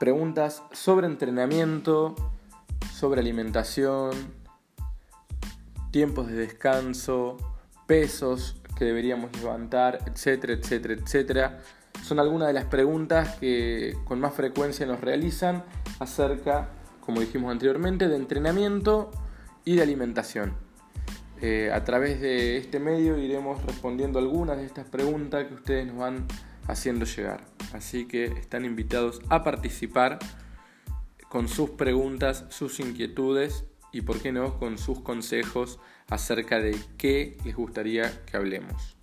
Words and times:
preguntas 0.00 0.62
sobre 0.72 1.06
entrenamiento, 1.06 2.16
sobre 2.90 3.20
alimentación, 3.20 4.12
tiempos 5.90 6.28
de 6.28 6.36
descanso, 6.36 7.36
pesos 7.86 8.56
que 8.78 8.86
deberíamos 8.86 9.30
levantar, 9.36 9.98
etcétera, 10.06 10.54
etcétera, 10.54 10.94
etcétera. 10.94 11.58
Son 12.02 12.18
algunas 12.18 12.48
de 12.48 12.54
las 12.54 12.64
preguntas 12.64 13.36
que 13.36 13.94
con 14.04 14.20
más 14.20 14.32
frecuencia 14.32 14.86
nos 14.86 15.02
realizan 15.02 15.64
acerca, 15.98 16.70
como 17.04 17.20
dijimos 17.20 17.52
anteriormente, 17.52 18.08
de 18.08 18.16
entrenamiento 18.16 19.10
y 19.66 19.76
de 19.76 19.82
alimentación. 19.82 20.54
Eh, 21.42 21.70
a 21.74 21.84
través 21.84 22.22
de 22.22 22.56
este 22.56 22.80
medio 22.80 23.18
iremos 23.18 23.62
respondiendo 23.66 24.18
algunas 24.18 24.56
de 24.56 24.64
estas 24.64 24.86
preguntas 24.86 25.46
que 25.46 25.54
ustedes 25.54 25.86
nos 25.88 25.98
van 25.98 26.26
haciendo 26.68 27.04
llegar. 27.04 27.42
Así 27.72 28.06
que 28.06 28.24
están 28.24 28.64
invitados 28.64 29.20
a 29.28 29.42
participar 29.44 30.18
con 31.28 31.48
sus 31.48 31.70
preguntas, 31.70 32.44
sus 32.50 32.80
inquietudes 32.80 33.64
y, 33.92 34.02
por 34.02 34.20
qué 34.20 34.32
no, 34.32 34.58
con 34.58 34.78
sus 34.78 35.00
consejos 35.00 35.78
acerca 36.08 36.60
de 36.60 36.76
qué 36.98 37.36
les 37.44 37.54
gustaría 37.54 38.24
que 38.26 38.36
hablemos. 38.36 38.99